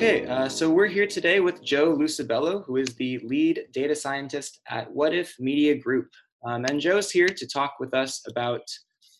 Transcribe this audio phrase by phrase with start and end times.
[0.00, 4.58] Okay, uh, so we're here today with Joe Lucibello, who is the lead data scientist
[4.70, 6.08] at What If Media Group.
[6.42, 8.62] Um, and Joe's here to talk with us about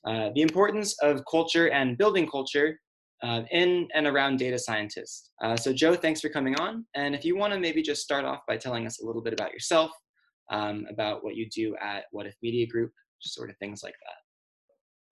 [0.06, 2.80] uh, the importance of culture and building culture
[3.22, 5.32] uh, in and around data scientists.
[5.42, 6.86] Uh, so Joe, thanks for coming on.
[6.94, 9.34] And if you want to maybe just start off by telling us a little bit
[9.34, 9.90] about yourself,
[10.48, 12.90] um, about what you do at What If Media Group,
[13.20, 14.16] sort of things like that.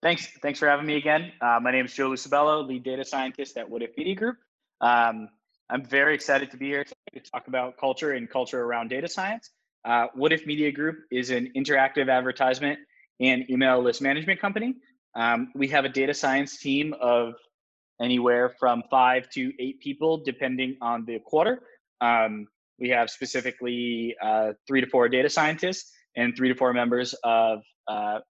[0.02, 0.28] Thanks.
[0.40, 1.30] Thanks for having me again.
[1.42, 4.38] Uh, my name is Joe Lucibello, lead data scientist at What If Media Group.
[4.80, 5.28] Um,
[5.70, 9.50] I'm very excited to be here to talk about culture and culture around data science.
[9.84, 12.78] Uh, If Media Group is an interactive advertisement
[13.20, 14.76] and email list management company.
[15.14, 17.34] Um, we have a data science team of
[18.00, 21.60] anywhere from five to eight people, depending on the quarter.
[22.00, 22.46] Um,
[22.78, 27.60] we have specifically uh, three to four data scientists and three to four members of
[27.88, 28.20] uh,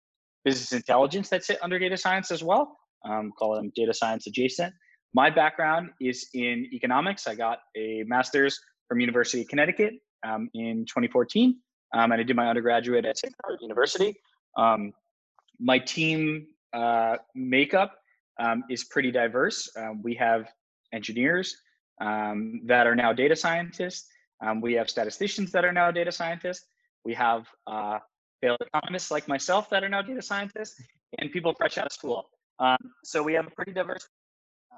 [0.44, 2.78] business intelligence that sit under data science as well.
[3.08, 4.74] Um, call them data science adjacent.
[5.14, 7.26] My background is in economics.
[7.26, 9.94] I got a master's from University of Connecticut
[10.26, 11.56] um, in 2014,
[11.94, 13.34] um, and I did my undergraduate at St.
[13.42, 14.14] Bernard University.
[14.56, 14.92] Um,
[15.58, 17.96] my team uh, makeup
[18.38, 19.68] um, is pretty diverse.
[19.76, 20.48] Um, we have
[20.92, 21.56] engineers
[22.00, 24.08] um, that are now data scientists.
[24.60, 26.66] we have statisticians that are now data scientists.
[27.04, 27.98] We have uh,
[28.42, 30.80] failed economists like myself that are now data scientists,
[31.18, 32.28] and people fresh out of school.
[33.04, 34.06] so we have a pretty diverse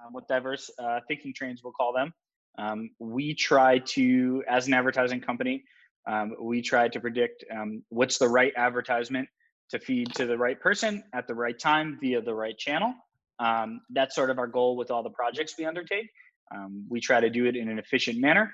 [0.05, 2.13] um, with diverse uh, thinking trains, we'll call them.
[2.59, 5.65] Um, we try to, as an advertising company,
[6.09, 9.29] um, we try to predict um, what's the right advertisement
[9.71, 12.93] to feed to the right person at the right time via the right channel.
[13.39, 16.09] Um, that's sort of our goal with all the projects we undertake.
[16.55, 18.53] Um, we try to do it in an efficient manner.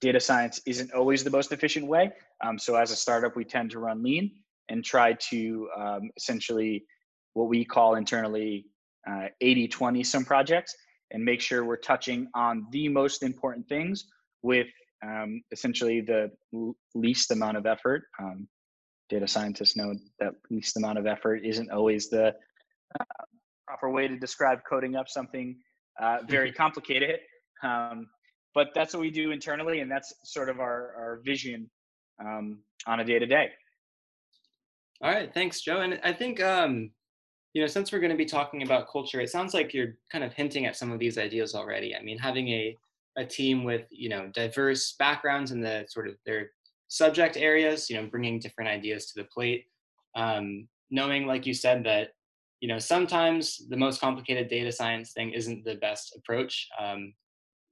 [0.00, 2.10] data science isn't always the most efficient way.
[2.58, 4.30] so as a startup, we tend to run lean
[4.68, 5.68] and try to
[6.16, 6.84] essentially
[7.34, 8.66] what we call internally
[9.08, 10.74] uh, 80 20 some projects
[11.12, 14.06] and make sure we're touching on the most important things
[14.42, 14.66] with
[15.04, 16.30] um, essentially the
[16.94, 18.04] least amount of effort.
[18.20, 18.48] Um,
[19.08, 22.34] data scientists know that least amount of effort isn't always the
[22.98, 23.04] uh,
[23.66, 25.56] proper way to describe coding up something
[26.00, 27.20] uh, very complicated.
[27.62, 28.08] Um,
[28.54, 31.70] but that's what we do internally, and that's sort of our, our vision
[32.24, 33.50] um, on a day to day.
[35.02, 35.82] All right, thanks, Joe.
[35.82, 36.90] And I think um,
[37.56, 40.22] you know, since we're going to be talking about culture, it sounds like you're kind
[40.22, 41.96] of hinting at some of these ideas already.
[41.96, 42.76] I mean, having a
[43.16, 46.50] a team with you know diverse backgrounds in the sort of their
[46.88, 49.64] subject areas, you know, bringing different ideas to the plate,
[50.16, 52.10] um, knowing, like you said, that
[52.60, 56.68] you know sometimes the most complicated data science thing isn't the best approach.
[56.78, 57.14] Um,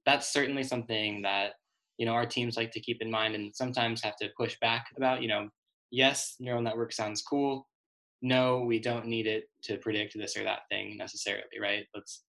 [0.03, 1.51] that's certainly something that
[1.99, 4.87] you know our teams like to keep in mind, and sometimes have to push back
[4.97, 5.21] about.
[5.21, 5.49] You know,
[5.91, 7.67] yes, neural network sounds cool
[8.21, 11.85] no, we don't need it to predict this or that thing necessarily, right?
[11.93, 12.23] Let's,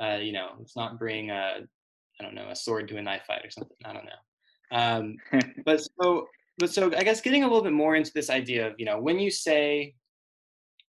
[0.00, 1.60] uh, you know, let's not bring a,
[2.20, 3.76] I don't know, a sword to a knife fight or something.
[3.84, 4.10] I don't know.
[4.70, 5.16] Um,
[5.64, 6.26] but so,
[6.58, 9.00] but so I guess getting a little bit more into this idea of, you know,
[9.00, 9.94] when you say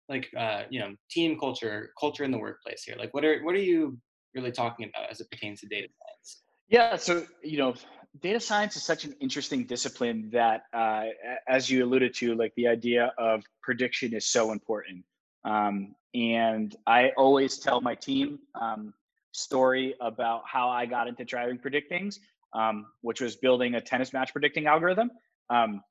[0.09, 3.55] like, uh, you know, team culture, culture in the workplace here, like what are, what
[3.55, 3.97] are you
[4.33, 6.43] really talking about as it pertains to data science?
[6.69, 6.95] Yeah.
[6.95, 7.75] So, you know,
[8.21, 11.05] data science is such an interesting discipline that, uh,
[11.47, 15.03] as you alluded to, like the idea of prediction is so important.
[15.45, 18.93] Um, and I always tell my team um,
[19.31, 22.19] story about how I got into driving predict things,
[22.53, 25.11] um, which was building a tennis match predicting algorithm.
[25.49, 25.81] Um,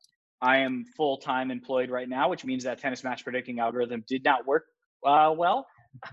[0.42, 4.24] I am full time employed right now, which means that tennis match predicting algorithm did
[4.24, 4.66] not work
[5.04, 5.66] uh, well.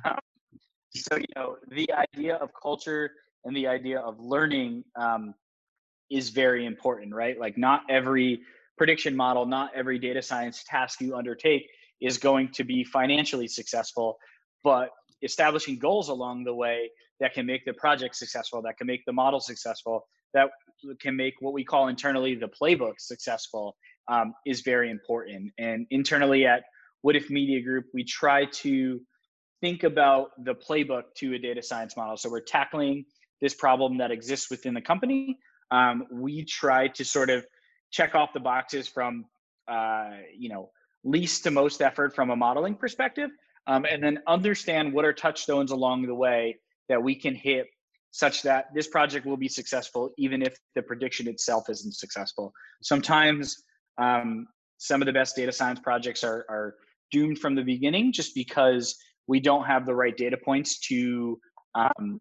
[0.95, 3.11] so you know the idea of culture
[3.45, 5.33] and the idea of learning um,
[6.09, 7.39] is very important, right?
[7.39, 8.41] Like not every
[8.77, 11.67] prediction model, not every data science task you undertake
[12.01, 14.17] is going to be financially successful,
[14.63, 14.89] but
[15.21, 19.13] establishing goals along the way that can make the project successful, that can make the
[19.13, 20.49] model successful, that
[20.99, 23.75] can make what we call internally the playbook successful
[24.11, 25.51] um, is very important.
[25.57, 26.63] And internally at
[27.01, 28.99] What If Media Group, we try to
[29.61, 32.17] think about the playbook to a data science model.
[32.17, 33.05] So we're tackling
[33.41, 35.37] this problem that exists within the company,
[35.71, 37.45] um, we try to sort of
[37.91, 39.25] check off the boxes from
[39.67, 40.69] uh, you know
[41.03, 43.29] least to most effort from a modeling perspective
[43.67, 46.57] um, and then understand what are touchstones along the way
[46.89, 47.67] that we can hit
[48.11, 52.53] such that this project will be successful even if the prediction itself isn't successful.
[52.81, 53.63] Sometimes
[53.97, 56.75] um, some of the best data science projects are, are
[57.11, 58.95] doomed from the beginning just because
[59.27, 61.39] we don't have the right data points to
[61.75, 62.19] um,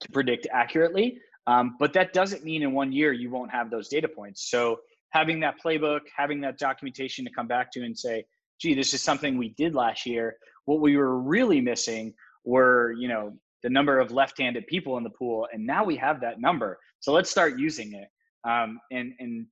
[0.00, 3.88] to predict accurately um, but that doesn't mean in one year you won't have those
[3.88, 4.50] data points.
[4.50, 8.24] So having that playbook, having that documentation to come back to and say,
[8.60, 10.36] gee, this is something we did last year.
[10.64, 12.14] What we were really missing
[12.44, 13.32] were, you know,
[13.62, 16.78] the number of left-handed people in the pool, and now we have that number.
[17.00, 18.08] So let's start using it.
[18.48, 19.46] Um, and and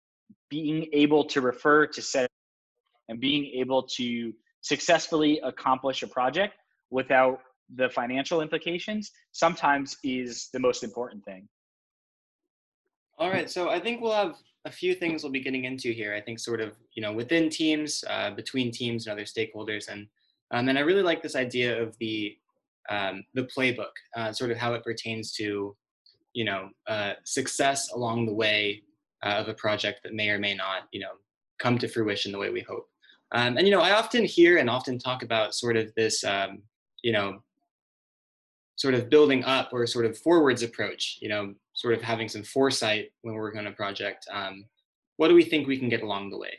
[0.51, 2.29] being able to refer to set
[3.09, 6.55] and being able to successfully accomplish a project
[6.91, 7.41] without
[7.75, 11.49] the financial implications sometimes is the most important thing.
[13.17, 16.15] All right, so I think we'll have a few things we'll be getting into here.
[16.15, 20.07] I think sort of you know within teams, uh, between teams and other stakeholders, and
[20.51, 22.37] um, and I really like this idea of the
[22.89, 25.77] um, the playbook, uh, sort of how it pertains to
[26.33, 28.83] you know uh, success along the way
[29.25, 31.13] uh, of a project that may or may not you know
[31.59, 32.89] come to fruition the way we hope.
[33.33, 36.63] Um, and you know, I often hear and often talk about sort of this um,
[37.03, 37.43] you know
[38.77, 41.19] sort of building up or sort of forwards approach.
[41.21, 44.27] You know, sort of having some foresight when we're working on a project.
[44.33, 44.65] Um,
[45.19, 46.55] what do we think we can get along the way?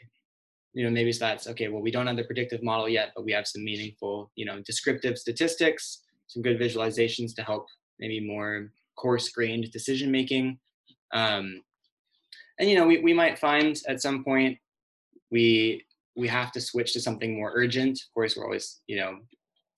[0.73, 1.67] You know, maybe that's okay.
[1.67, 4.61] Well, we don't have the predictive model yet, but we have some meaningful, you know,
[4.63, 7.65] descriptive statistics, some good visualizations to help
[7.97, 10.59] maybe more coarse-grained decision making.
[11.11, 11.63] Um,
[12.59, 14.59] and you know, we, we might find at some point
[15.31, 15.83] we
[16.15, 17.99] we have to switch to something more urgent.
[17.99, 19.17] Of course, we're always, you know,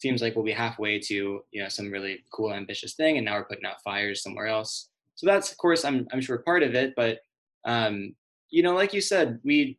[0.02, 1.16] seems like we'll be halfway to,
[1.54, 4.90] you know, some really cool, ambitious thing, and now we're putting out fires somewhere else.
[5.18, 6.94] So that's, of course, I'm I'm sure part of it.
[6.96, 7.20] But
[7.66, 8.16] um,
[8.50, 9.78] you know, like you said, we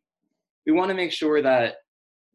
[0.65, 1.77] we want to make sure that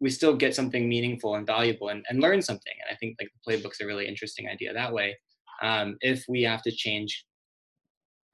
[0.01, 2.73] we still get something meaningful and valuable and, and learn something.
[2.83, 5.17] And I think like the playbook's a really interesting idea that way.
[5.63, 7.25] Um, if we have to change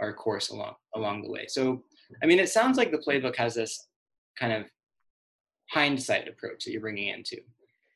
[0.00, 1.46] our course along along the way.
[1.49, 1.82] So
[2.22, 3.88] I mean, it sounds like the playbook has this
[4.38, 4.67] kind of
[5.70, 7.38] hindsight approach that you're bringing into,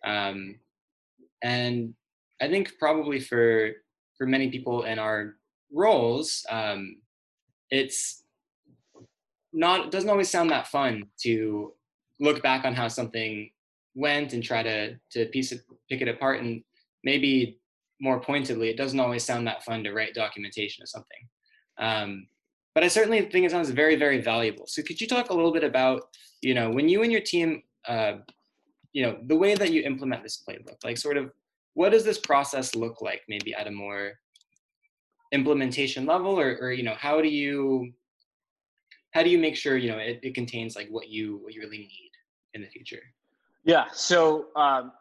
[0.04, 0.56] um,
[1.42, 1.94] and
[2.40, 3.70] I think probably for
[4.18, 5.36] for many people in our
[5.74, 6.96] roles, um,
[7.70, 8.22] it's
[9.52, 11.72] not it doesn't always sound that fun to
[12.20, 13.50] look back on how something
[13.94, 16.62] went and try to to piece it pick it apart and
[17.02, 17.58] maybe
[18.00, 21.28] more pointedly it doesn't always sound that fun to write documentation of something.
[21.78, 22.26] Um,
[22.74, 24.66] but i certainly think it sounds very very valuable.
[24.66, 26.02] So could you talk a little bit about
[26.40, 28.14] you know when you and your team uh,
[28.92, 31.30] you know the way that you implement this playbook like sort of
[31.74, 34.14] what does this process look like maybe at a more
[35.34, 37.92] implementation level or, or you know how do you
[39.10, 41.60] how do you make sure you know it, it contains like what you what you
[41.60, 42.10] really need
[42.54, 43.02] in the future?
[43.64, 44.92] Yeah so um,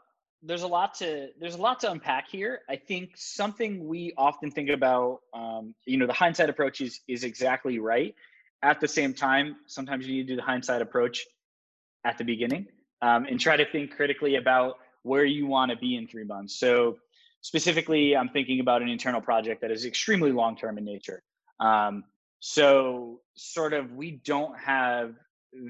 [0.42, 2.62] there's a lot to there's a lot to unpack here.
[2.68, 7.24] I think something we often think about um, you know the hindsight approach is is
[7.24, 8.16] exactly right.
[8.64, 11.26] At the same time sometimes you need to do the hindsight approach
[12.06, 12.66] at the beginning
[13.02, 16.58] um, and try to think critically about where you want to be in three months.
[16.58, 16.98] So
[17.44, 21.22] specifically i'm thinking about an internal project that is extremely long term in nature.
[21.60, 22.04] Um,
[22.40, 25.14] so sort of we don't have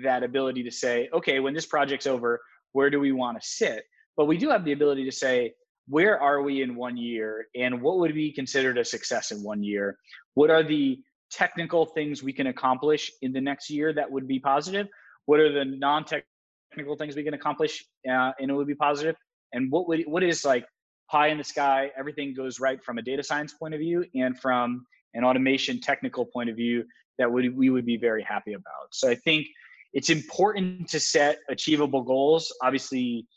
[0.02, 2.40] that ability to say okay when this project's over
[2.74, 3.84] where do we want to sit?
[4.18, 5.54] But we do have the ability to say
[5.88, 9.64] where are we in one year and what would be considered a success in one
[9.64, 9.98] year?
[10.34, 14.40] What are the technical things we can accomplish in the next year that would be
[14.40, 14.88] positive?
[15.26, 19.16] What are the non-technical things we can accomplish uh, and it would be positive?
[19.52, 20.66] And what would what is like
[21.14, 24.40] pie in the sky everything goes right from a data science point of view and
[24.40, 24.84] from
[25.14, 26.84] an automation technical point of view
[27.20, 28.88] that would we would be very happy about.
[28.92, 29.46] So i think
[29.94, 32.52] it's important to set achievable goals.
[32.64, 33.28] Obviously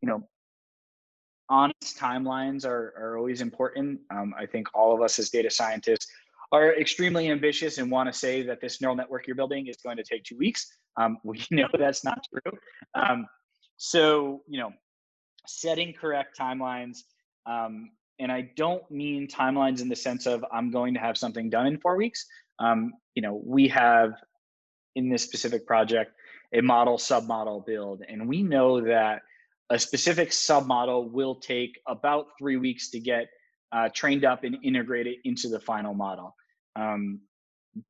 [0.00, 0.22] you know
[1.50, 3.98] honest timelines are, are always important.
[4.16, 6.06] Um, i think all of us as data scientists
[6.52, 9.96] are extremely ambitious and want to say that this neural network you're building is going
[9.96, 10.60] to take two weeks.
[11.00, 12.52] Um, we know that's not true.
[12.94, 13.26] Um,
[13.76, 14.72] so you know
[15.46, 16.98] setting correct timelines
[17.46, 21.50] um, and I don't mean timelines in the sense of I'm going to have something
[21.50, 22.26] done in four weeks.
[22.58, 24.14] Um, you know, we have
[24.94, 26.12] in this specific project
[26.52, 29.22] a model submodel build, and we know that
[29.70, 33.28] a specific submodel will take about three weeks to get
[33.72, 36.36] uh, trained up and integrated into the final model.
[36.76, 37.20] Um,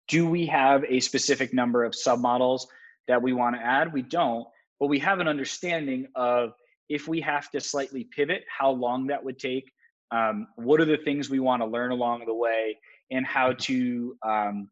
[0.08, 2.62] do we have a specific number of submodels
[3.06, 3.92] that we want to add?
[3.92, 4.46] We don't,
[4.80, 6.54] but we have an understanding of
[6.88, 9.72] if we have to slightly pivot, how long that would take,
[10.10, 12.78] um, what are the things we want to learn along the way,
[13.10, 14.68] and how to um,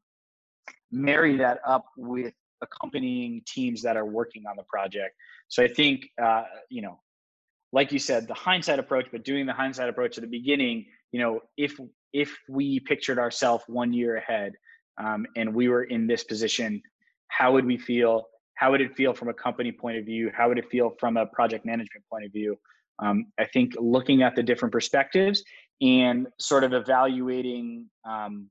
[0.90, 5.14] marry that up with accompanying teams that are working on the project.
[5.48, 7.00] So I think, uh, you know,
[7.72, 11.20] like you said, the hindsight approach, but doing the hindsight approach at the beginning, you
[11.20, 11.78] know, if
[12.12, 14.52] if we pictured ourselves one year ahead
[15.02, 16.82] um, and we were in this position,
[17.28, 18.26] how would we feel?
[18.62, 20.30] How would it feel from a company point of view?
[20.32, 22.56] How would it feel from a project management point of view?
[23.00, 25.42] Um, I think looking at the different perspectives
[25.80, 28.48] and sort of evaluating, um,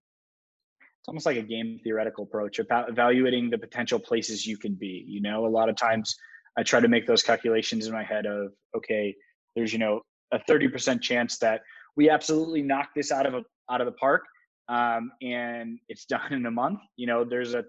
[0.82, 5.06] it's almost like a game theoretical approach about evaluating the potential places you can be.
[5.08, 6.14] You know, a lot of times
[6.58, 9.16] I try to make those calculations in my head of, okay,
[9.56, 10.02] there's, you know,
[10.34, 11.62] a 30% chance that
[11.96, 14.24] we absolutely knock this out of a out of the park
[14.68, 17.64] um, and it's done in a month, you know, there's a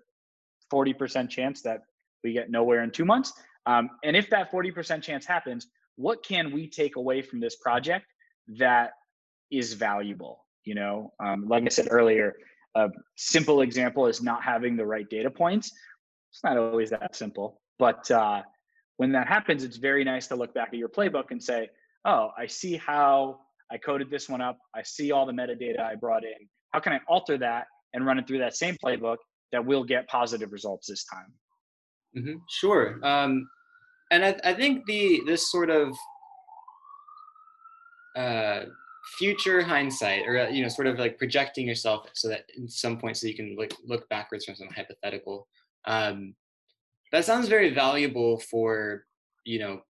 [0.73, 1.83] 40% chance that
[2.23, 3.33] we get nowhere in two months.
[3.67, 8.07] Um, and if that 40% chance happens, what can we take away from this project
[8.59, 8.93] that
[9.51, 10.45] is valuable?
[10.65, 12.35] You know, um, like I said earlier,
[12.75, 15.73] a simple example is not having the right data points.
[16.31, 18.43] It's not always that simple, but uh,
[18.97, 21.69] when that happens, it's very nice to look back at your playbook and say,
[22.05, 24.59] oh, I see how I coded this one up.
[24.75, 26.49] I see all the metadata I brought in.
[26.71, 29.19] How can I alter that and run it through that same playbook
[29.53, 31.33] that will get positive results this time?
[32.17, 32.37] Mm-hmm.
[32.49, 32.99] Sure.
[33.03, 33.49] Um,
[34.11, 35.97] and I, I, think the this sort of
[38.17, 38.65] uh,
[39.19, 42.99] future hindsight, or uh, you know, sort of like projecting yourself so that in some
[42.99, 45.49] point, so you can look look backwards from some hypothetical.
[45.87, 46.35] Um,
[47.13, 49.05] that sounds very valuable for
[49.45, 49.83] you know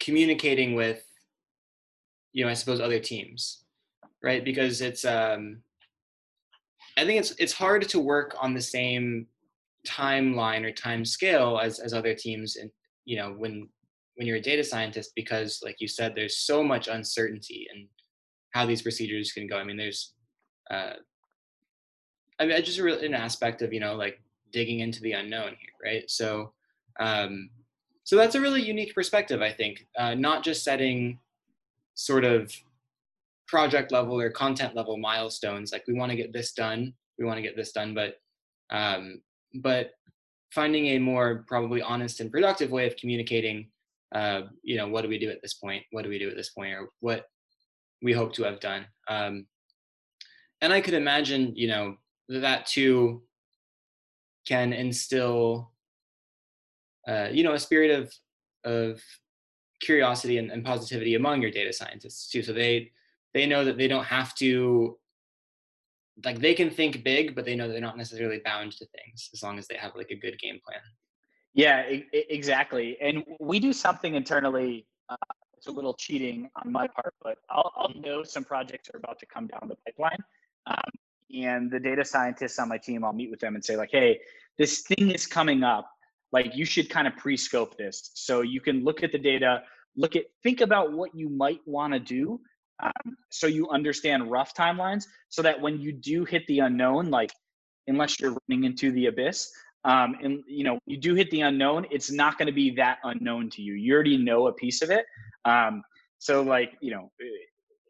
[0.00, 1.04] communicating with
[2.32, 3.64] you know i suppose other teams
[4.22, 5.60] right because it's um
[6.96, 9.26] i think it's it's hard to work on the same
[9.88, 12.70] timeline or time scale as as other teams and
[13.04, 13.68] you know when
[14.16, 17.86] when you're a data scientist because like you said there's so much uncertainty and
[18.52, 19.56] how these procedures can go.
[19.56, 20.14] I mean there's
[20.70, 20.94] uh
[22.38, 24.20] i mean just an aspect of you know like
[24.52, 26.10] digging into the unknown here right?
[26.10, 26.52] So
[27.00, 27.50] um
[28.08, 31.18] so that's a really unique perspective i think uh, not just setting
[31.94, 32.50] sort of
[33.46, 37.36] project level or content level milestones like we want to get this done we want
[37.36, 38.14] to get this done but
[38.70, 39.20] um,
[39.54, 39.90] but
[40.52, 43.68] finding a more probably honest and productive way of communicating
[44.14, 46.36] uh, you know what do we do at this point what do we do at
[46.36, 47.26] this point or what
[48.02, 49.46] we hope to have done um,
[50.60, 51.96] and i could imagine you know
[52.28, 53.22] that too
[54.46, 55.72] can instill
[57.06, 58.12] uh, you know a spirit of
[58.64, 59.02] of
[59.80, 62.42] curiosity and, and positivity among your data scientists too.
[62.42, 62.90] So they
[63.34, 64.98] they know that they don't have to
[66.24, 69.42] like they can think big, but they know they're not necessarily bound to things as
[69.42, 70.80] long as they have like a good game plan.
[71.54, 72.96] Yeah, exactly.
[73.00, 74.86] And we do something internally.
[75.08, 75.16] Uh,
[75.56, 79.18] it's a little cheating on my part, but I'll, I'll, know some projects are about
[79.20, 80.22] to come down the pipeline.
[80.66, 80.76] Um,
[81.34, 84.20] and the data scientists on my team, I'll meet with them and say like, "Hey,
[84.56, 85.90] this thing is coming up
[86.32, 89.62] like you should kind of pre-scope this so you can look at the data
[89.96, 92.40] look at think about what you might want to do
[92.82, 97.30] um, so you understand rough timelines so that when you do hit the unknown like
[97.86, 99.50] unless you're running into the abyss
[99.84, 102.98] um, and you know you do hit the unknown it's not going to be that
[103.04, 105.06] unknown to you you already know a piece of it
[105.44, 105.82] um,
[106.18, 107.10] so like you know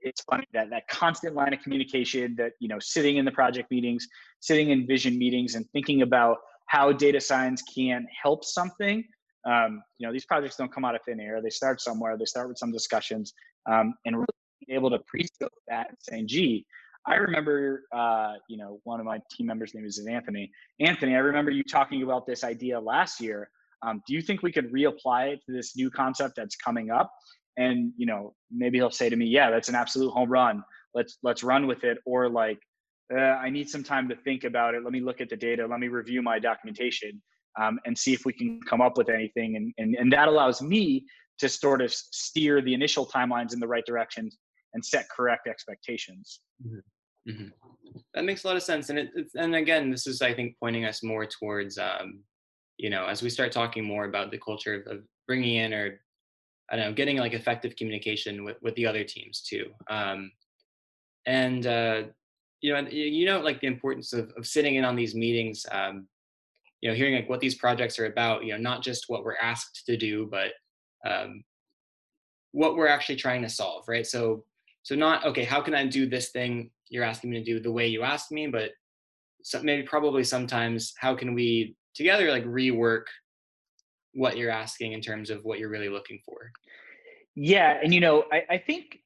[0.01, 3.71] it's funny that that constant line of communication that you know sitting in the project
[3.71, 4.07] meetings
[4.41, 9.03] sitting in vision meetings and thinking about how data science can help something.
[9.47, 11.41] Um, you know, these projects don't come out of thin air.
[11.43, 12.17] They start somewhere.
[12.17, 13.33] They start with some discussions,
[13.71, 14.27] um, and really
[14.71, 16.67] able to pre-scope that and saying, "Gee,
[17.07, 20.51] I remember, uh, you know, one of my team members' name is Anthony.
[20.81, 23.51] Anthony, I remember you talking about this idea last year.
[23.83, 27.13] Um, do you think we could reapply it to this new concept that's coming up?"
[27.57, 30.63] And you know, maybe he'll say to me, "Yeah, that's an absolute home run.
[30.95, 32.61] Let's let's run with it." Or like,
[33.13, 34.85] uh, I need some time to think about it.
[34.85, 35.67] Let me look at the data.
[35.67, 37.23] Let me review my documentation
[37.59, 39.57] um, and see if we can come up with anything.
[39.57, 41.07] And, and, and that allows me
[41.39, 44.31] to sort of steer the initial timelines in the right direction
[44.75, 46.41] and set correct expectations.
[46.67, 47.31] Mm-hmm.
[47.31, 47.49] Mm-hmm.
[48.15, 48.91] That makes a lot of sense.
[48.91, 52.21] And it, and again, this is, I think, pointing us more towards, um,
[52.77, 56.01] you know, as we start talking more about the culture of, of bringing in or,
[56.71, 59.67] I don't know, getting like effective communication with, with the other teams too.
[59.91, 60.31] Um,
[61.27, 62.03] and uh,
[62.61, 66.09] you know, you know, like the importance of, of sitting in on these meetings, um,
[66.81, 69.37] you know, hearing like what these projects are about, you know, not just what we're
[69.37, 70.53] asked to do, but
[71.09, 71.43] um,
[72.53, 74.07] what we're actually trying to solve, right?
[74.07, 74.45] So,
[74.89, 75.45] so not okay.
[75.45, 78.33] How can I do this thing you're asking me to do the way you asked
[78.33, 78.71] me, but
[79.43, 83.03] so maybe probably sometimes how can we together like rework
[84.15, 86.51] what you're asking in terms of what you're really looking for?
[87.35, 89.01] Yeah, and you know, I, I think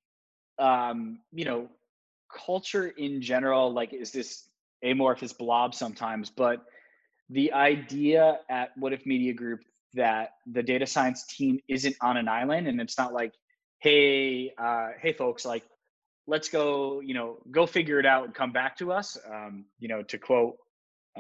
[0.61, 1.69] um, you know
[2.33, 4.51] culture in general like is this
[4.85, 6.65] amorphous blob sometimes but
[7.29, 9.61] the idea at what if media group
[9.93, 13.35] that the data science team isn't on an island and it's not like
[13.81, 15.65] hey uh, hey folks like
[16.27, 19.89] let's go you know go figure it out and come back to us um, you
[19.89, 20.57] know to quote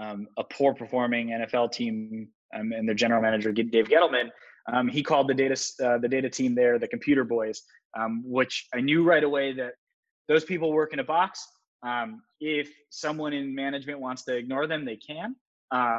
[0.00, 4.30] um, a poor performing nfl team um, and their general manager dave gettleman
[4.72, 7.62] um, he called the data uh, the data team there the computer boys
[7.98, 9.72] um, which i knew right away that
[10.28, 11.46] those people work in a box.
[11.82, 15.36] Um, if someone in management wants to ignore them, they can.
[15.70, 15.98] Uh,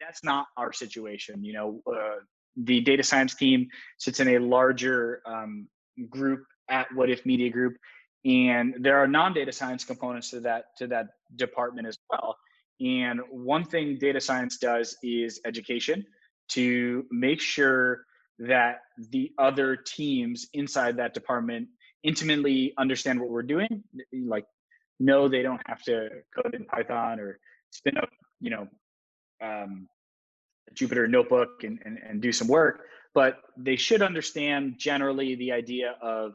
[0.00, 1.44] that's not our situation.
[1.44, 2.20] You know, uh,
[2.56, 5.68] the data science team sits in a larger um,
[6.08, 7.76] group at What If Media Group,
[8.24, 12.36] and there are non-data science components to that to that department as well.
[12.80, 16.06] And one thing data science does is education
[16.50, 18.04] to make sure
[18.38, 21.68] that the other teams inside that department
[22.04, 23.82] intimately understand what we're doing
[24.12, 24.44] like
[25.00, 27.38] know they don't have to code in python or
[27.70, 28.08] spin up
[28.40, 28.68] you know
[29.42, 29.88] um,
[30.74, 32.82] jupyter notebook and, and, and do some work
[33.14, 36.34] but they should understand generally the idea of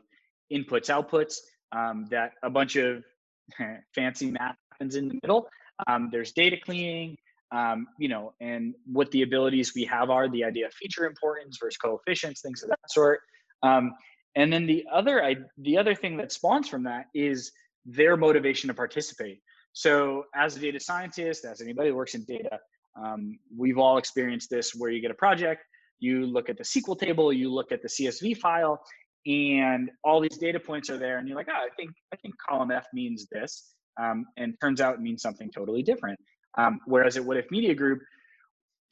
[0.54, 1.38] inputs outputs
[1.72, 3.04] um, that a bunch of
[3.96, 5.48] fancy math happens in the middle
[5.88, 7.18] um, there's data cleaning
[7.54, 11.60] um, you know, and what the abilities we have are the idea of feature importance
[11.62, 13.20] versus coefficients, things of that sort.
[13.62, 13.94] Um,
[14.36, 17.52] and then the other, I, the other thing that spawns from that is
[17.86, 19.40] their motivation to participate.
[19.74, 22.60] So as a data scientist, as anybody who works in data,
[23.00, 25.64] um, we've all experienced this where you get a project,
[26.00, 28.84] you look at the SQL table, you look at the CSV file,
[29.26, 32.36] and all these data points are there, and you're like, oh, I think I think
[32.38, 36.20] column F means this, um, and turns out it means something totally different.
[36.58, 38.00] Um, whereas at What If Media Group,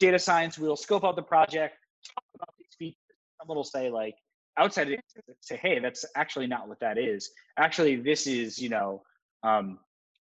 [0.00, 2.98] data science, we'll scope out the project, talk about these features.
[3.40, 4.14] Someone will say like,
[4.58, 5.00] outside it,
[5.40, 7.30] say, hey, that's actually not what that is.
[7.58, 9.02] Actually, this is, you know,
[9.44, 9.78] um,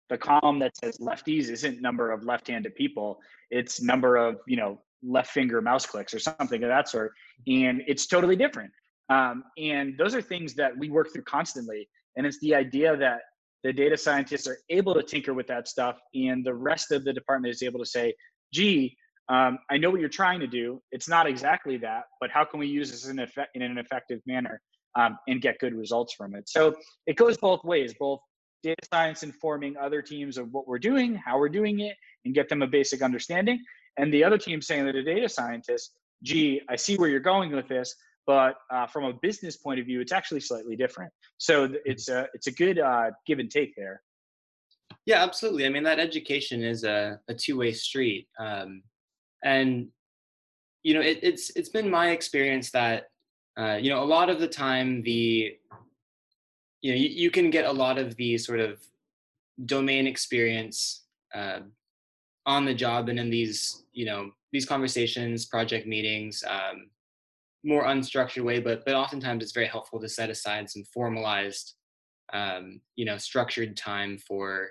[0.10, 3.20] the column that says lefties isn't number of left-handed people.
[3.52, 7.14] It's number of, you know, left finger mouse clicks or something of that sort.
[7.48, 8.72] And it's totally different.
[9.10, 11.88] Um, and those are things that we work through constantly.
[12.16, 13.22] And it's the idea that
[13.64, 17.14] the data scientists are able to tinker with that stuff and the rest of the
[17.14, 18.14] department is able to say
[18.54, 18.96] gee
[19.30, 20.82] um, i know what you're trying to do.
[20.92, 24.22] It's not exactly that but how can we use this in, effect, in an effective
[24.26, 24.62] manner
[24.96, 26.48] um, and get good results from it?
[26.48, 26.76] So
[27.08, 28.20] it goes both ways both
[28.64, 31.96] data science informing other teams of what we're doing how we're doing it
[32.26, 33.60] and get them a basic understanding
[33.98, 35.92] and the other team saying that a data scientist
[36.24, 37.96] gee i see where you're going with this
[38.28, 41.12] but uh, from a business point of view, it's actually slightly different.
[41.38, 44.02] So it's a it's a good uh, give and take there.
[45.06, 45.66] Yeah, absolutely.
[45.66, 48.84] I mean, that education is a, a two way street, um,
[49.44, 49.88] and
[50.84, 53.06] you know, it, it's it's been my experience that
[53.58, 55.56] uh, you know a lot of the time the
[56.82, 58.80] you know you, you can get a lot of the sort of
[59.66, 61.60] domain experience uh,
[62.46, 66.44] on the job and in these you know these conversations, project meetings.
[66.48, 66.90] Um,
[67.64, 71.74] more unstructured way, but but oftentimes it's very helpful to set aside some formalized,
[72.34, 74.70] um, you know, structured time for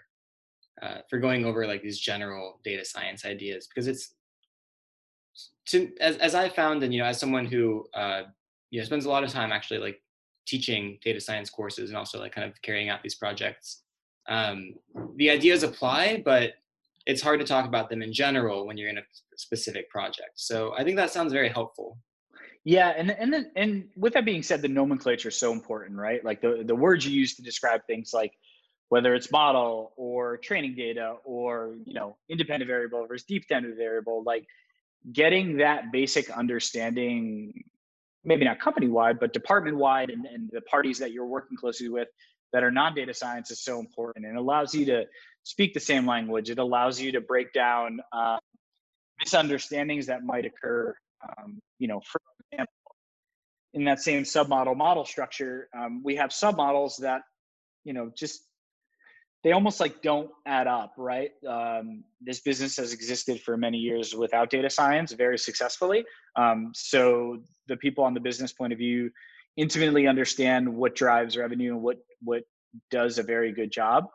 [0.83, 4.15] uh, for going over like these general data science ideas because it's
[5.67, 8.23] to as as I found and you know as someone who uh,
[8.71, 10.03] you know spends a lot of time actually like
[10.47, 13.83] teaching data science courses and also like kind of carrying out these projects.
[14.29, 14.75] Um,
[15.17, 16.55] the ideas apply, but
[17.07, 19.03] it's hard to talk about them in general when you're in a
[19.37, 20.33] specific project.
[20.35, 21.99] So I think that sounds very helpful.
[22.67, 26.25] Yeah, and and then, and with that being said, the nomenclature is so important, right?
[26.25, 28.33] Like the the words you use to describe things like
[28.89, 34.25] whether it's model or training data or you know independent variable versus deep dependent variable,
[34.27, 34.49] like
[35.13, 37.63] getting that basic understanding,
[38.25, 41.89] maybe not company wide, but department wide, and, and the parties that you're working closely
[41.89, 42.09] with
[42.53, 45.05] that are non-data science is so important, and allows you to
[45.45, 46.51] speak the same language.
[46.51, 48.39] It allows you to break down uh,
[49.21, 50.97] misunderstandings that might occur
[51.39, 52.21] um, you know, for
[52.53, 52.73] example,
[53.75, 57.23] in that same submodel model structure, um, we have submodels that,
[57.85, 58.43] you know, just
[59.45, 61.31] they almost like don't add up, right?
[61.49, 66.05] Um, this business has existed for many years without data science very successfully.
[66.35, 69.11] Um, so the people on the business point of view
[69.57, 72.43] intimately understand what drives revenue and what what
[72.91, 74.07] does a very good job.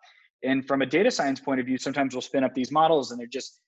[0.44, 3.20] And from a data science point of view, sometimes we'll spin up these models and
[3.20, 3.60] they're just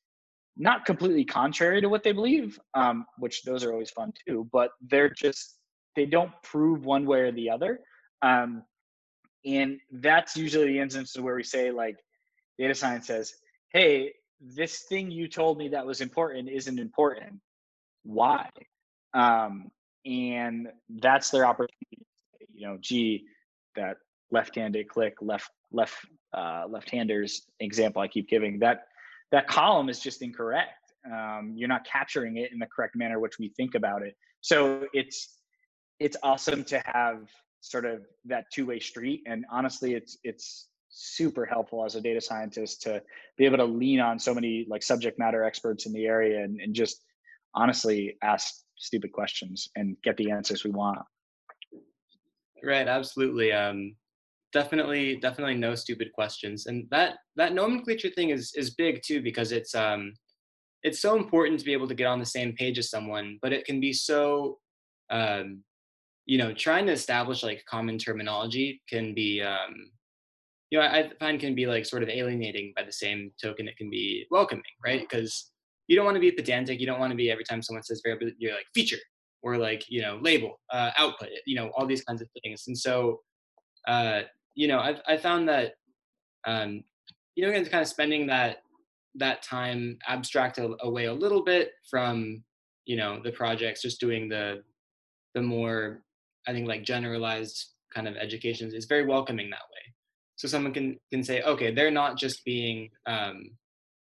[0.55, 4.71] not completely contrary to what they believe, um, which those are always fun too, but
[4.81, 5.57] they're just,
[5.95, 7.79] they don't prove one way or the other.
[8.21, 8.63] Um,
[9.45, 11.97] and that's usually the instances where we say, like,
[12.57, 13.33] data science says,
[13.73, 17.39] hey, this thing you told me that was important isn't important.
[18.03, 18.49] Why?
[19.13, 19.71] Um,
[20.05, 22.05] and that's their opportunity.
[22.53, 23.25] You know, gee,
[23.75, 23.97] that
[24.31, 25.95] left-handed click, left left
[26.33, 28.87] uh, left-handers example I keep giving that
[29.33, 30.93] that column is just incorrect.
[31.05, 34.15] Um, you're not capturing it in the correct manner which we think about it.
[34.39, 35.39] So it's
[35.99, 39.21] it's awesome to have sort of that two-way street.
[39.25, 43.01] And honestly, it's it's super helpful as a data scientist to
[43.37, 46.61] be able to lean on so many like subject matter experts in the area and,
[46.61, 47.03] and just
[47.55, 50.99] honestly ask stupid questions and get the answers we want.
[52.63, 53.51] Right, absolutely.
[53.51, 53.95] Um,
[54.53, 59.51] definitely definitely no stupid questions and that that nomenclature thing is is big too because
[59.51, 60.13] it's um
[60.83, 63.53] it's so important to be able to get on the same page as someone but
[63.53, 64.57] it can be so
[65.09, 65.63] um
[66.25, 69.73] you know trying to establish like common terminology can be um
[70.73, 73.77] you know, I find can be like sort of alienating by the same token it
[73.77, 75.01] can be welcoming, right?
[75.07, 75.51] Because
[75.87, 76.79] you don't want to be pedantic.
[76.79, 78.97] You don't want to be every time someone says variable, you're like feature
[79.43, 82.63] or like you know label, uh, output, you know, all these kinds of things.
[82.65, 83.19] And so,
[83.87, 84.21] uh,
[84.55, 85.73] you know, I've I found that,
[86.45, 86.83] um,
[87.35, 88.57] you know, again, kind of spending that
[89.15, 92.43] that time abstract away a little bit from
[92.85, 94.63] you know the projects, just doing the
[95.33, 96.01] the more
[96.47, 99.93] I think like generalized kind of educations is very welcoming that way.
[100.35, 103.43] So someone can can say, okay, they're not just being, um,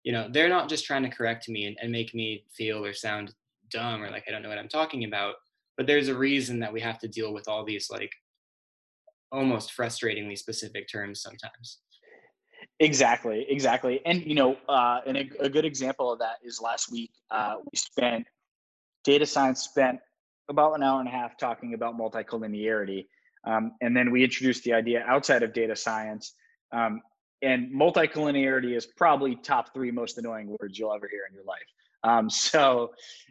[0.04, 2.92] you know, they're not just trying to correct me and, and make me feel or
[2.92, 3.34] sound
[3.70, 5.34] dumb or like I don't know what I'm talking about.
[5.76, 8.12] But there's a reason that we have to deal with all these like
[9.32, 11.78] almost frustratingly specific terms sometimes.
[12.78, 14.00] Exactly, exactly.
[14.04, 17.56] And you know, uh, and a, a, good example of that is last week uh,
[17.62, 18.26] we spent
[19.04, 19.98] data science spent
[20.48, 23.06] about an hour and a half talking about multicollinearity.
[23.46, 26.34] Um, and then we introduced the idea outside of data science.
[26.72, 27.00] Um,
[27.42, 31.58] and multicollinearity is probably top three most annoying words you'll ever hear in your life.
[32.02, 32.90] Um, so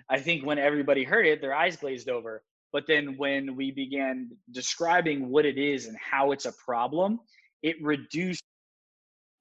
[0.09, 2.43] I think when everybody heard it, their eyes glazed over.
[2.71, 7.19] But then when we began describing what it is and how it's a problem,
[7.63, 8.43] it reduced,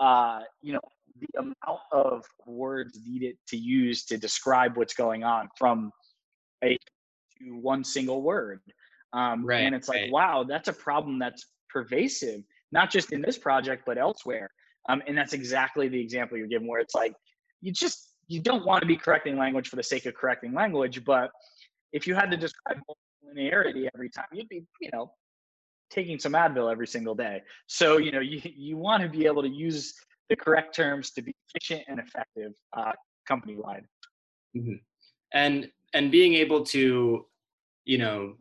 [0.00, 0.80] uh, you know,
[1.20, 5.90] the amount of words needed to use to describe what's going on from
[6.64, 6.76] a
[7.38, 8.60] to one single word.
[9.12, 10.12] Um, right, and it's like, right.
[10.12, 14.50] wow, that's a problem that's pervasive, not just in this project, but elsewhere.
[14.88, 17.14] Um, and that's exactly the example you're giving where it's like,
[17.60, 21.04] you just, you don't want to be correcting language for the sake of correcting language.
[21.04, 21.30] But
[21.92, 22.78] if you had to describe
[23.28, 25.12] linearity every time, you'd be, you know,
[25.90, 27.42] taking some Advil every single day.
[27.66, 29.94] So, you know, you, you want to be able to use
[30.28, 32.92] the correct terms to be efficient and effective uh,
[33.26, 33.84] company wide.
[34.56, 34.74] Mm-hmm.
[35.32, 37.26] And and being able to,
[37.84, 38.34] you know,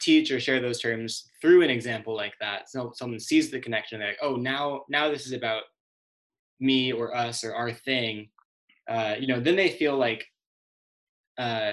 [0.00, 3.98] teach or share those terms through an example like that, so someone sees the connection,
[3.98, 5.62] they're like, oh, now now this is about
[6.60, 8.28] me or us or our thing.
[8.88, 10.24] Uh, you know, then they feel like,
[11.38, 11.72] uh,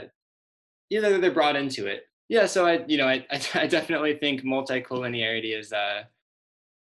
[0.90, 2.04] you know, they're brought into it.
[2.32, 6.04] Yeah, so I, you know, I, I definitely think multicollinearity is uh,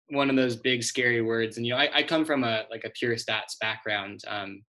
[0.09, 1.59] one of those big scary words.
[1.59, 4.63] And you know, I, I come from a like a pure stats background um,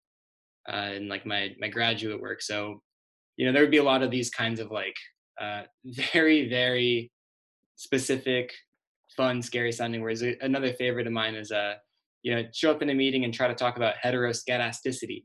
[0.69, 2.81] uh, in like my my graduate work, so
[3.37, 4.95] you know there would be a lot of these kinds of like
[5.39, 5.61] uh,
[6.13, 7.13] very very
[7.77, 8.53] specific
[9.15, 10.21] fun scary sounding words.
[10.41, 11.75] Another favorite of mine is uh
[12.23, 15.23] you know show up in a meeting and try to talk about heteroscedasticity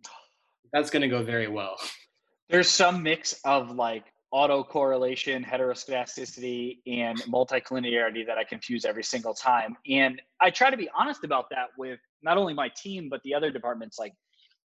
[0.73, 1.75] that's going to go very well.
[2.49, 9.77] There's some mix of like autocorrelation heteroscedasticity and multicollinearity that i confuse every single time
[9.89, 13.35] and i try to be honest about that with not only my team but the
[13.35, 14.15] other departments like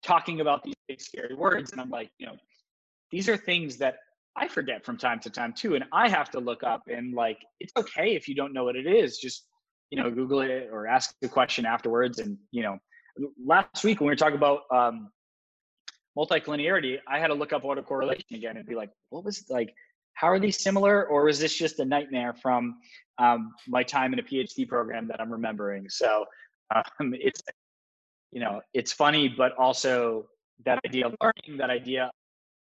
[0.03, 2.37] talking about these big scary words and i'm like you know
[3.11, 3.99] these are things that
[4.37, 5.75] I forget from time to time too.
[5.75, 8.77] And I have to look up and like, it's okay if you don't know what
[8.77, 9.47] it is, just,
[9.91, 12.19] you know, Google it or ask the question afterwards.
[12.19, 12.79] And, you know,
[13.45, 15.11] last week when we were talking about um,
[16.17, 19.75] multicollinearity, I had to look up autocorrelation again and be like, what was like,
[20.15, 21.07] how are these similar?
[21.07, 22.77] Or is this just a nightmare from
[23.19, 25.89] um, my time in a PhD program that I'm remembering?
[25.89, 26.25] So
[26.75, 27.43] um, it's,
[28.33, 30.27] you know, it's funny, but also
[30.65, 32.11] that idea of learning, that idea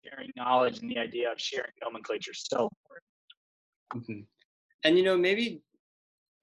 [0.04, 4.08] sharing knowledge and the idea of sharing nomenclature is so important.
[4.08, 4.20] Mm-hmm.
[4.84, 5.62] And you know, maybe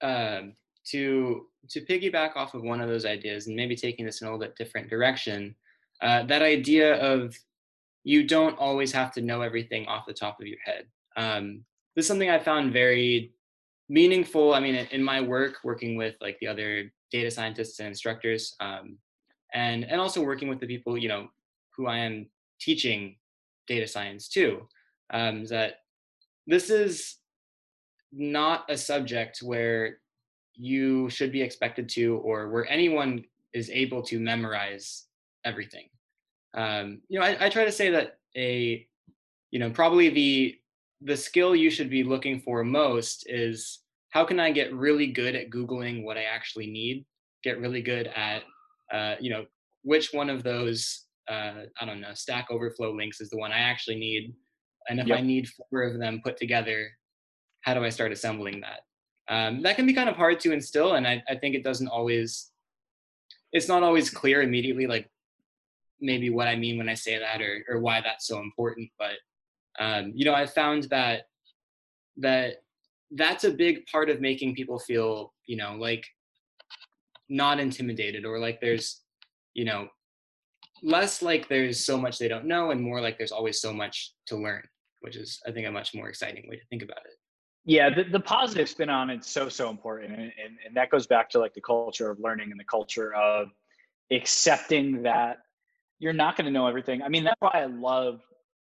[0.02, 0.54] um,
[0.90, 4.30] to to piggyback off of one of those ideas, and maybe taking this in a
[4.30, 5.54] little bit different direction,
[6.00, 7.36] uh, that idea of
[8.04, 10.86] you don't always have to know everything off the top of your head.
[11.16, 13.32] Um, this is something I found very
[13.88, 14.54] meaningful.
[14.54, 18.98] I mean, in, my work, working with like the other data scientists and instructors, um,
[19.52, 21.28] and and also working with the people you know
[21.76, 22.26] who I am
[22.60, 23.16] teaching
[23.66, 24.68] data science too.
[25.10, 25.80] Um, that
[26.46, 27.16] this is
[28.12, 29.98] not a subject where
[30.54, 35.07] you should be expected to, or where anyone is able to memorize
[35.44, 35.88] everything.
[36.54, 38.86] Um, you know, I, I try to say that a,
[39.50, 40.54] you know, probably the
[41.02, 45.36] the skill you should be looking for most is how can I get really good
[45.36, 47.06] at googling what I actually need,
[47.44, 48.42] get really good at,
[48.92, 49.44] uh, you know,
[49.82, 53.58] which one of those uh, I don't know, Stack Overflow links is the one I
[53.58, 54.34] actually need.
[54.88, 55.18] And if yep.
[55.18, 56.88] I need four of them put together,
[57.62, 58.80] how do I start assembling that?
[59.32, 61.88] Um, that can be kind of hard to instill, and I, I think it doesn't
[61.88, 62.50] always.
[63.52, 65.10] It's not always clear immediately, like
[66.00, 68.90] maybe what I mean when I say that, or or why that's so important.
[68.98, 69.16] But
[69.78, 71.22] um, you know, I found that
[72.18, 72.56] that
[73.12, 76.06] that's a big part of making people feel, you know, like
[77.28, 79.02] not intimidated or like there's,
[79.54, 79.88] you know,
[80.82, 84.12] less like there's so much they don't know and more like there's always so much
[84.26, 84.62] to learn
[85.00, 87.14] which is i think a much more exciting way to think about it
[87.64, 91.06] yeah the, the positive spin on it's so so important and, and, and that goes
[91.06, 93.48] back to like the culture of learning and the culture of
[94.12, 95.38] accepting that
[95.98, 97.02] you're not going to know everything.
[97.02, 98.20] I mean that's why i love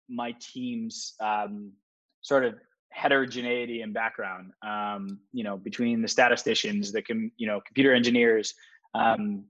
[0.09, 1.72] my team's um,
[2.20, 2.55] sort of
[2.90, 8.55] heterogeneity and background um, you know between the statisticians the com, you know computer engineers
[8.94, 9.44] um,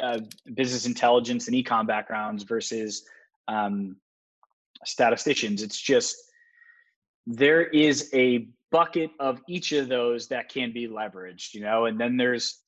[0.00, 0.18] uh,
[0.54, 3.04] business intelligence and econ backgrounds versus
[3.48, 3.96] um,
[4.84, 5.62] statisticians.
[5.62, 6.16] It's just
[7.26, 12.00] there is a bucket of each of those that can be leveraged you know and
[12.00, 12.60] then there's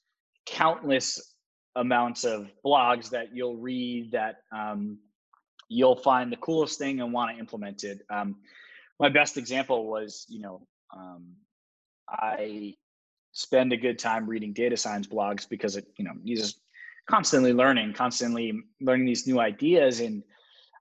[0.47, 1.34] countless
[1.77, 4.99] amounts of blogs that you'll read that um,
[5.69, 8.01] you'll find the coolest thing and want to implement it.
[8.11, 8.37] Um,
[9.01, 11.35] my best example was you know um,
[12.09, 12.75] i
[13.33, 16.61] spend a good time reading data science blogs because it you know just
[17.09, 20.23] constantly learning constantly learning these new ideas and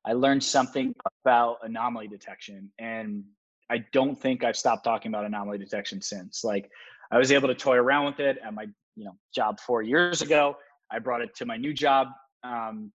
[0.06, 3.24] i learned something about anomaly detection and
[3.70, 6.44] i don't think i've stopped talking about anomaly detection since.
[6.44, 6.70] Like
[7.12, 10.22] i was able to toy around with it at my you know job four years
[10.22, 10.56] ago
[10.92, 12.08] i brought it to my new job
[12.44, 12.92] um,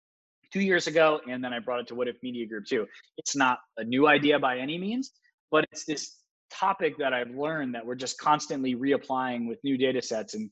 [0.54, 2.86] two years ago, and then I brought it to What If Media Group too.
[3.18, 5.10] It's not a new idea by any means,
[5.50, 6.18] but it's this
[6.48, 10.48] topic that I've learned that we're just constantly reapplying with new data sets and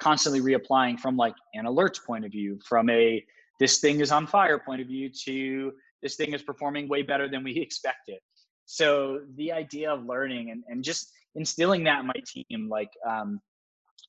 [0.00, 3.22] constantly reapplying from like an alerts point of view, from a
[3.60, 7.28] this thing is on fire point of view to this thing is performing way better
[7.28, 8.18] than we expected.
[8.64, 13.38] So the idea of learning and, and just instilling that in my team, like um,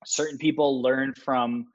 [0.06, 1.66] certain people learn from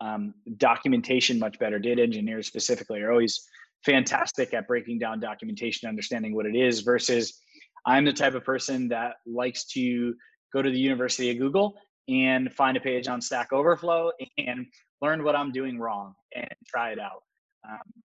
[0.00, 1.78] um, documentation much better.
[1.78, 3.46] Data engineers specifically are always
[3.84, 7.40] fantastic at breaking down documentation, understanding what it is, versus
[7.86, 10.14] I'm the type of person that likes to
[10.52, 11.74] go to the University of Google
[12.08, 14.66] and find a page on Stack Overflow and
[15.02, 17.22] learn what I'm doing wrong and try it out.
[17.68, 18.02] Um,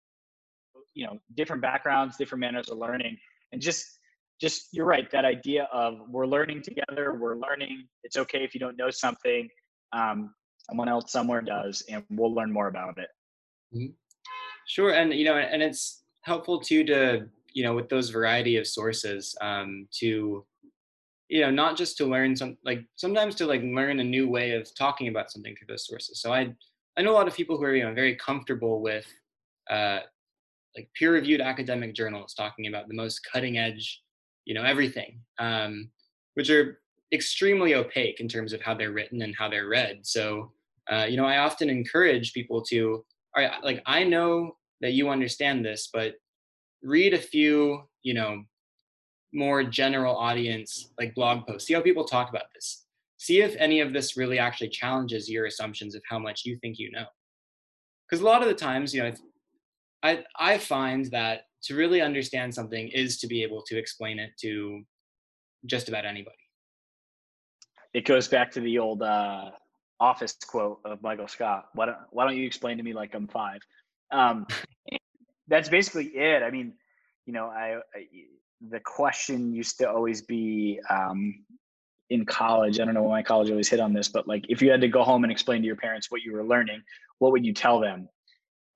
[0.93, 3.17] you know, different backgrounds, different manners of learning,
[3.51, 3.85] and just
[4.41, 8.59] just you're right that idea of we're learning together we're learning it's okay if you
[8.59, 9.47] don't know something
[9.93, 10.33] um,
[10.67, 13.09] someone else somewhere does and we'll learn more about it.
[13.75, 13.93] Mm-hmm.
[14.67, 18.67] sure and you know and it's helpful too to you know with those variety of
[18.67, 20.45] sources um, to
[21.29, 24.51] you know not just to learn some like sometimes to like learn a new way
[24.51, 26.21] of talking about something through those sources.
[26.21, 26.53] So i
[26.97, 29.07] i know a lot of people who are you know very comfortable with
[29.69, 29.99] uh
[30.75, 34.03] like peer reviewed academic journals talking about the most cutting edge
[34.45, 35.89] you know everything um
[36.35, 36.79] which are
[37.11, 39.99] extremely opaque in terms of how they're written and how they're read.
[40.03, 40.51] So
[40.91, 43.03] uh, you know, I often encourage people to,
[43.35, 46.13] all right, like I know that you understand this, but
[46.83, 48.43] read a few, you know,
[49.33, 51.67] more general audience like blog posts.
[51.67, 52.85] See how people talk about this.
[53.17, 56.77] See if any of this really actually challenges your assumptions of how much you think
[56.77, 57.05] you know.
[58.07, 59.11] Because a lot of the times, you know,
[60.03, 64.31] I I find that to really understand something is to be able to explain it
[64.41, 64.83] to
[65.65, 66.35] just about anybody.
[67.93, 69.49] It goes back to the old uh,
[69.99, 71.65] office quote of Michael Scott.
[71.73, 73.59] Why don't Why don't you explain to me like I'm five?
[74.11, 74.47] Um,
[75.47, 76.43] that's basically it.
[76.43, 76.73] I mean,
[77.25, 78.07] you know, I, I
[78.69, 81.45] the question used to always be um,
[82.09, 82.79] in college.
[82.79, 84.81] I don't know why my college always hit on this, but like, if you had
[84.81, 86.81] to go home and explain to your parents what you were learning,
[87.19, 88.07] what would you tell them?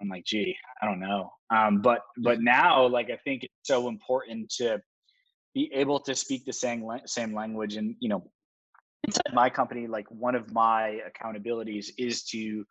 [0.01, 1.31] I'm like, gee, I don't know.
[1.49, 4.81] Um, but but now, like, I think it's so important to
[5.53, 8.23] be able to speak the same same language and you know
[9.03, 12.65] inside my company, like one of my accountabilities is to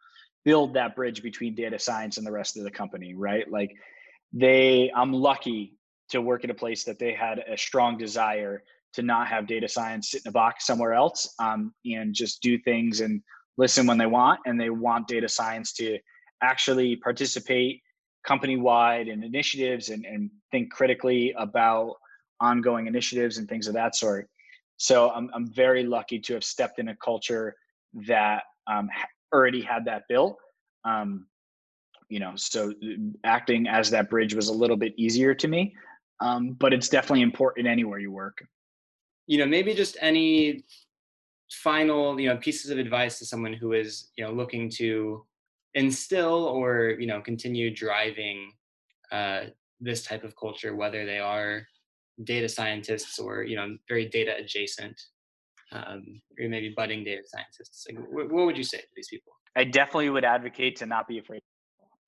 [0.45, 3.51] build that bridge between data science and the rest of the company, right?
[3.51, 3.75] Like
[4.33, 5.75] they, I'm lucky
[6.11, 8.63] to work at a place that they had a strong desire
[8.95, 12.59] to not have data science sit in a box somewhere else um, and just do
[12.59, 13.23] things and
[13.59, 14.41] listen when they want.
[14.47, 15.99] And they want data science to
[16.43, 17.83] actually participate
[18.25, 21.95] company wide in initiatives and, and think critically about
[22.41, 24.29] ongoing initiatives and things of that sort.
[24.79, 27.55] So I'm, I'm very lucky to have stepped in a culture
[28.07, 28.89] that um,
[29.35, 30.39] already had that built.
[30.85, 31.27] Um,
[32.09, 35.75] you know, so uh, acting as that bridge was a little bit easier to me,
[36.21, 38.39] um, but it's definitely important anywhere you work.
[39.27, 40.65] You know, maybe just any
[41.51, 45.27] final, you know, pieces of advice to someone who is, you know, looking to
[45.75, 48.53] instill or, you know, continue driving
[49.13, 49.43] uh,
[49.81, 51.67] this type of culture, whether they are
[52.25, 55.01] data scientists or you know very data adjacent
[55.73, 59.33] um, or maybe budding data scientists like what, what would you say to these people?
[59.57, 61.43] I definitely would advocate to not be afraid.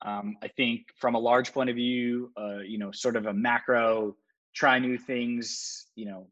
[0.03, 3.35] Um, i think from a large point of view uh, you know sort of a
[3.35, 4.17] macro
[4.55, 6.27] try new things you know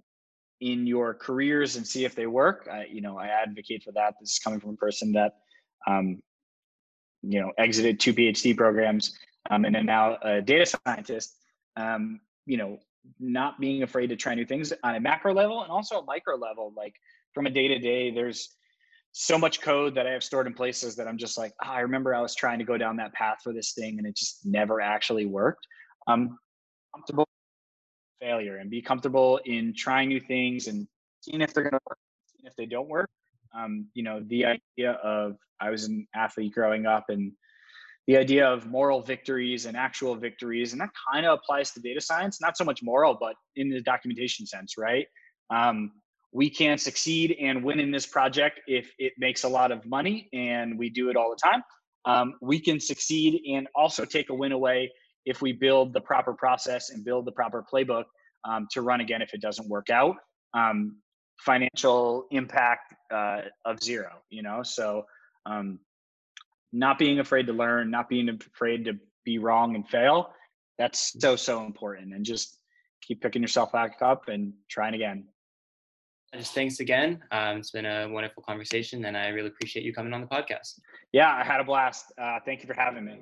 [0.60, 2.68] in your careers and see if they work.
[2.72, 4.14] I, you know i advocate for that.
[4.20, 5.34] This is coming from a person that
[5.86, 6.20] um,
[7.22, 9.18] you know exited two phd programs
[9.50, 11.36] um, and then now a data scientist.
[11.76, 12.78] Um, you know
[13.18, 16.36] not being afraid to try new things on a macro level and also a micro
[16.36, 16.94] level like
[17.34, 18.56] from a day to day, there's
[19.12, 21.80] so much code that I have stored in places that I'm just like, oh, I
[21.80, 24.44] remember I was trying to go down that path for this thing and it just
[24.44, 25.66] never actually worked.
[26.06, 26.38] I'm
[26.94, 27.26] comfortable
[28.20, 30.86] failure and be comfortable in trying new things and
[31.20, 31.98] seeing if they're going to work,
[32.44, 33.10] if they don't work.
[33.56, 37.32] Um, you know, the idea of I was an athlete growing up and
[38.08, 42.00] the idea of moral victories and actual victories, and that kind of applies to data
[42.00, 45.06] science, not so much moral, but in the documentation sense, right?
[45.50, 45.92] Um,
[46.32, 50.28] we can succeed and win in this project if it makes a lot of money
[50.32, 51.62] and we do it all the time.
[52.06, 54.90] Um, we can succeed and also take a win away
[55.26, 58.04] if we build the proper process and build the proper playbook
[58.48, 60.16] um, to run again if it doesn't work out.
[60.54, 60.96] Um,
[61.40, 64.62] financial impact uh, of zero, you know?
[64.62, 65.04] So,
[65.44, 65.78] um,
[66.72, 70.30] not being afraid to learn, not being afraid to be wrong and fail,
[70.78, 72.14] that's so, so important.
[72.14, 72.58] And just
[73.02, 75.24] keep picking yourself back up and trying again.
[76.34, 77.22] Just thanks again.
[77.32, 80.78] Um, it's been a wonderful conversation, and I really appreciate you coming on the podcast.
[81.12, 82.12] Yeah, I had a blast.
[82.20, 83.18] Uh, thank you for having me.